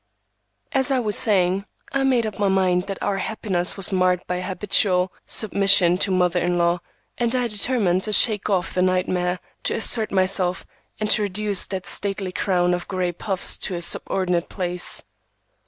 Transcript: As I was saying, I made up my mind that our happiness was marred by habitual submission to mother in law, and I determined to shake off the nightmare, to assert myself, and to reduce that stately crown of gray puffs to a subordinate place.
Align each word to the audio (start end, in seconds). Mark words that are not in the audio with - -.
As 0.71 0.89
I 0.89 0.97
was 0.99 1.15
saying, 1.15 1.63
I 1.91 2.03
made 2.03 2.25
up 2.25 2.39
my 2.39 2.47
mind 2.47 2.87
that 2.87 2.97
our 3.03 3.19
happiness 3.19 3.77
was 3.77 3.91
marred 3.91 4.25
by 4.25 4.41
habitual 4.41 5.13
submission 5.27 5.99
to 5.99 6.09
mother 6.09 6.39
in 6.39 6.57
law, 6.57 6.79
and 7.19 7.35
I 7.35 7.45
determined 7.45 8.03
to 8.05 8.11
shake 8.11 8.49
off 8.49 8.73
the 8.73 8.81
nightmare, 8.81 9.37
to 9.65 9.75
assert 9.75 10.11
myself, 10.11 10.65
and 10.99 11.07
to 11.11 11.21
reduce 11.21 11.67
that 11.67 11.85
stately 11.85 12.31
crown 12.31 12.73
of 12.73 12.87
gray 12.87 13.11
puffs 13.11 13.59
to 13.59 13.75
a 13.75 13.81
subordinate 13.83 14.49
place. 14.49 15.03